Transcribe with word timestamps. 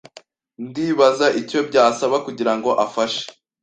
Ndibaza 0.65 1.27
icyo 1.41 1.59
byasaba 1.69 2.15
kugirango 2.25 2.69
afashe. 2.85 3.23